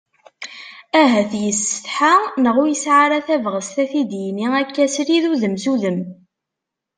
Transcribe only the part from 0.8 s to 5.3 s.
Ahat yessetḥa, neɣ ur yesɛi ara tabɣest a t-id-yini akka srid